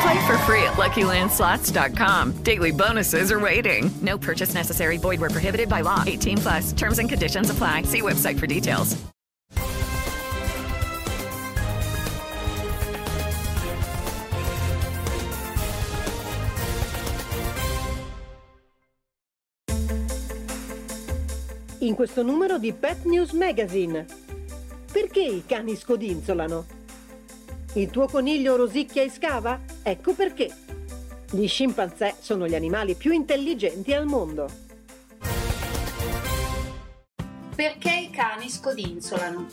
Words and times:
Play 0.00 0.26
for 0.26 0.38
free 0.38 0.62
at 0.62 0.78
LuckyLandSlots.com. 0.78 2.42
Daily 2.42 2.70
bonuses 2.70 3.30
are 3.30 3.40
waiting. 3.40 3.90
No 4.00 4.16
purchase 4.16 4.54
necessary. 4.54 4.96
Void 4.96 5.20
where 5.20 5.30
prohibited 5.30 5.68
by 5.68 5.82
law. 5.82 6.04
18 6.06 6.38
plus. 6.38 6.72
Terms 6.72 6.98
and 6.98 7.08
conditions 7.08 7.50
apply. 7.50 7.82
See 7.82 8.00
website 8.00 8.38
for 8.38 8.46
details. 8.46 8.96
In 21.82 21.94
questo 21.94 22.22
numero 22.22 22.58
di 22.58 22.72
Pet 22.72 23.04
News 23.04 23.32
Magazine. 23.32 24.06
Perché 24.92 25.20
i 25.20 25.42
cani 25.46 25.76
scodinzolano? 25.76 26.66
Il 27.74 27.88
tuo 27.90 28.06
coniglio 28.06 28.56
rosicchia 28.56 29.02
e 29.02 29.10
scava? 29.10 29.69
Ecco 29.82 30.12
perché. 30.12 30.54
Gli 31.30 31.46
scimpanzé 31.46 32.14
sono 32.18 32.46
gli 32.46 32.54
animali 32.54 32.94
più 32.94 33.12
intelligenti 33.12 33.92
al 33.94 34.06
mondo. 34.06 34.48
Perché 37.54 37.90
i 37.90 38.10
cani 38.10 38.48
scodinzolano? 38.48 39.46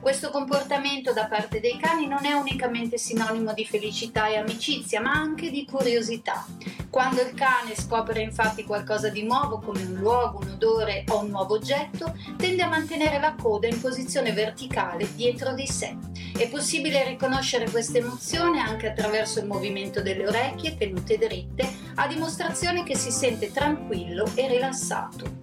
Questo 0.00 0.30
comportamento 0.30 1.14
da 1.14 1.26
parte 1.26 1.60
dei 1.60 1.78
cani 1.78 2.06
non 2.06 2.26
è 2.26 2.34
unicamente 2.34 2.98
sinonimo 2.98 3.54
di 3.54 3.64
felicità 3.64 4.28
e 4.28 4.36
amicizia, 4.36 5.00
ma 5.00 5.12
anche 5.12 5.50
di 5.50 5.64
curiosità. 5.64 6.44
Quando 6.90 7.22
il 7.22 7.32
cane 7.34 7.74
scopre 7.74 8.20
infatti 8.20 8.64
qualcosa 8.64 9.08
di 9.08 9.22
nuovo, 9.22 9.60
come 9.60 9.82
un 9.82 9.94
luogo, 9.94 10.40
un 10.42 10.50
odore 10.50 11.04
o 11.08 11.20
un 11.20 11.30
nuovo 11.30 11.54
oggetto, 11.54 12.14
tende 12.36 12.62
a 12.62 12.68
mantenere 12.68 13.18
la 13.18 13.34
coda 13.34 13.66
in 13.66 13.80
posizione 13.80 14.32
verticale 14.32 15.08
dietro 15.14 15.54
di 15.54 15.66
sé. 15.66 15.96
È 16.36 16.48
possibile 16.48 17.04
riconoscere 17.04 17.70
questa 17.70 17.98
emozione 17.98 18.58
anche 18.58 18.88
attraverso 18.88 19.38
il 19.38 19.46
movimento 19.46 20.02
delle 20.02 20.26
orecchie 20.26 20.76
tenute 20.76 21.16
dritte, 21.16 21.64
a 21.94 22.08
dimostrazione 22.08 22.82
che 22.82 22.96
si 22.96 23.12
sente 23.12 23.52
tranquillo 23.52 24.28
e 24.34 24.48
rilassato. 24.48 25.42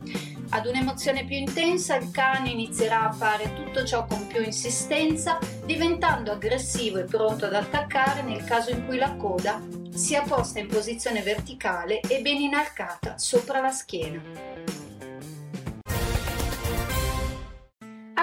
Ad 0.50 0.66
un'emozione 0.66 1.24
più 1.24 1.38
intensa 1.38 1.96
il 1.96 2.12
cane 2.12 2.50
inizierà 2.50 3.08
a 3.08 3.14
fare 3.14 3.54
tutto 3.54 3.86
ciò 3.86 4.06
con 4.06 4.28
più 4.28 4.44
insistenza, 4.44 5.40
diventando 5.66 6.34
aggressivo 6.34 7.00
e 7.00 7.06
pronto 7.06 7.46
ad 7.46 7.54
attaccare 7.54 8.22
nel 8.22 8.44
caso 8.44 8.72
in 8.72 8.86
cui 8.86 8.98
la 8.98 9.16
coda 9.16 9.62
sia 9.94 10.24
posta 10.24 10.60
in 10.60 10.68
posizione 10.68 11.22
verticale 11.22 12.02
e 12.02 12.20
ben 12.20 12.42
inarcata 12.42 13.18
sopra 13.18 13.62
la 13.62 13.72
schiena. 13.72 14.81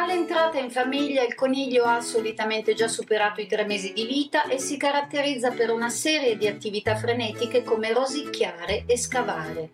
All'entrata 0.09 0.59
in 0.59 0.71
famiglia 0.71 1.23
il 1.23 1.35
coniglio 1.35 1.85
ha 1.85 2.01
solitamente 2.01 2.73
già 2.73 2.89
superato 2.89 3.43
i 3.43 3.47
tre 3.47 3.67
mesi 3.67 3.93
di 3.93 4.07
vita 4.07 4.45
e 4.49 4.59
si 4.59 4.79
caratterizza 4.79 5.51
per 5.51 5.71
una 5.71 5.91
serie 5.91 6.39
di 6.39 6.47
attività 6.47 6.97
frenetiche 6.97 7.63
come 7.63 7.93
rosicchiare 7.93 8.85
e 8.87 8.97
scavare. 8.97 9.73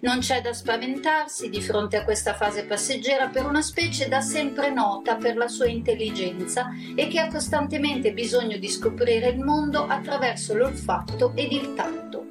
Non 0.00 0.20
c'è 0.20 0.40
da 0.40 0.54
spaventarsi 0.54 1.50
di 1.50 1.60
fronte 1.60 1.98
a 1.98 2.04
questa 2.04 2.32
fase 2.32 2.64
passeggera 2.64 3.28
per 3.28 3.44
una 3.44 3.60
specie 3.60 4.08
da 4.08 4.22
sempre 4.22 4.70
nota 4.70 5.16
per 5.16 5.36
la 5.36 5.46
sua 5.46 5.66
intelligenza 5.66 6.70
e 6.94 7.06
che 7.08 7.20
ha 7.20 7.28
costantemente 7.28 8.14
bisogno 8.14 8.56
di 8.56 8.70
scoprire 8.70 9.28
il 9.28 9.40
mondo 9.40 9.84
attraverso 9.86 10.54
l'olfatto 10.54 11.32
ed 11.34 11.52
il 11.52 11.74
tatto. 11.74 12.25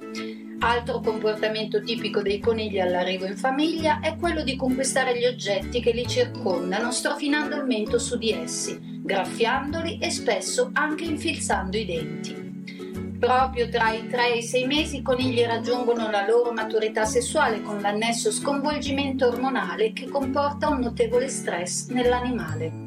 Altro 0.65 0.99
comportamento 0.99 1.79
tipico 1.79 2.23
dei 2.23 2.39
conigli 2.39 2.79
all'arrivo 2.79 3.25
in 3.25 3.37
famiglia 3.37 3.99
è 3.99 4.15
quello 4.15 4.41
di 4.41 4.55
conquistare 4.55 5.15
gli 5.15 5.25
oggetti 5.25 5.79
che 5.79 5.91
li 5.91 6.07
circondano 6.07 6.91
strofinando 6.91 7.55
il 7.55 7.65
mento 7.65 7.99
su 7.99 8.17
di 8.17 8.31
essi, 8.31 8.99
graffiandoli 9.03 9.99
e 9.99 10.09
spesso 10.09 10.71
anche 10.73 11.03
infilzando 11.03 11.77
i 11.77 11.85
denti. 11.85 13.17
Proprio 13.19 13.69
tra 13.69 13.91
i 13.91 14.07
3 14.07 14.33
e 14.33 14.37
i 14.37 14.41
6 14.41 14.65
mesi 14.65 14.97
i 14.97 15.01
conigli 15.03 15.43
raggiungono 15.43 16.09
la 16.09 16.25
loro 16.25 16.51
maturità 16.51 17.05
sessuale 17.05 17.61
con 17.61 17.79
l'annesso 17.79 18.31
sconvolgimento 18.31 19.27
ormonale 19.27 19.93
che 19.93 20.09
comporta 20.09 20.69
un 20.69 20.79
notevole 20.79 21.27
stress 21.27 21.89
nell'animale. 21.89 22.84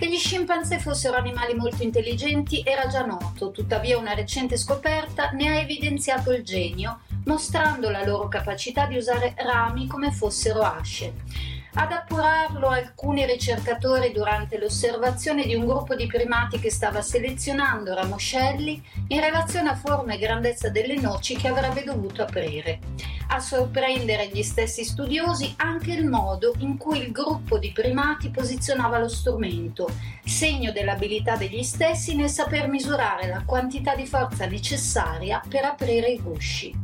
Che 0.00 0.08
gli 0.08 0.16
scimpanzé 0.16 0.78
fossero 0.78 1.18
animali 1.18 1.52
molto 1.52 1.82
intelligenti 1.82 2.62
era 2.64 2.86
già 2.86 3.04
noto, 3.04 3.50
tuttavia 3.50 3.98
una 3.98 4.14
recente 4.14 4.56
scoperta 4.56 5.28
ne 5.32 5.48
ha 5.48 5.60
evidenziato 5.60 6.32
il 6.32 6.42
genio, 6.42 7.00
mostrando 7.26 7.90
la 7.90 8.02
loro 8.02 8.26
capacità 8.26 8.86
di 8.86 8.96
usare 8.96 9.34
rami 9.36 9.86
come 9.86 10.10
fossero 10.10 10.62
asce. 10.62 11.59
Ad 11.72 11.92
appurarlo 11.92 12.66
alcuni 12.66 13.24
ricercatori 13.24 14.10
durante 14.10 14.58
l'osservazione 14.58 15.46
di 15.46 15.54
un 15.54 15.66
gruppo 15.66 15.94
di 15.94 16.08
primati 16.08 16.58
che 16.58 16.68
stava 16.68 17.00
selezionando 17.00 17.94
ramoscelli 17.94 18.82
in 19.08 19.20
relazione 19.20 19.68
a 19.68 19.76
forma 19.76 20.14
e 20.14 20.18
grandezza 20.18 20.68
delle 20.68 20.96
noci 20.96 21.36
che 21.36 21.46
avrebbe 21.46 21.84
dovuto 21.84 22.22
aprire. 22.22 22.80
A 23.28 23.38
sorprendere 23.38 24.28
gli 24.32 24.42
stessi 24.42 24.82
studiosi 24.82 25.54
anche 25.58 25.92
il 25.92 26.06
modo 26.06 26.54
in 26.58 26.76
cui 26.76 26.98
il 26.98 27.12
gruppo 27.12 27.58
di 27.58 27.70
primati 27.70 28.30
posizionava 28.30 28.98
lo 28.98 29.08
strumento, 29.08 29.88
segno 30.24 30.72
dell'abilità 30.72 31.36
degli 31.36 31.62
stessi 31.62 32.16
nel 32.16 32.30
saper 32.30 32.66
misurare 32.66 33.28
la 33.28 33.44
quantità 33.46 33.94
di 33.94 34.06
forza 34.06 34.44
necessaria 34.46 35.40
per 35.48 35.64
aprire 35.64 36.08
i 36.08 36.20
gusci. 36.20 36.74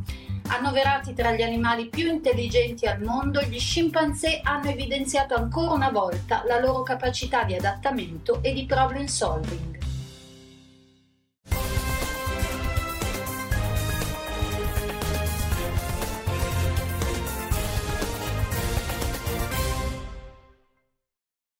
Annoverati 0.49 1.13
tra 1.13 1.33
gli 1.33 1.41
animali 1.41 1.87
più 1.87 2.07
intelligenti 2.07 2.85
al 2.85 3.01
mondo, 3.01 3.41
gli 3.41 3.59
scimpanzé 3.59 4.39
hanno 4.41 4.69
evidenziato 4.69 5.35
ancora 5.35 5.73
una 5.73 5.89
volta 5.89 6.43
la 6.47 6.59
loro 6.59 6.83
capacità 6.83 7.43
di 7.43 7.53
adattamento 7.53 8.41
e 8.41 8.53
di 8.53 8.65
problem 8.65 9.05
solving. 9.05 9.76